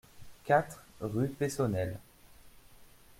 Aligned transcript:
quatre 0.45 0.81
rue 0.99 1.27
Peyssonnel 1.29 1.99